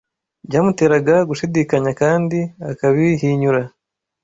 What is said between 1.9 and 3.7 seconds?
kandi akabihinyura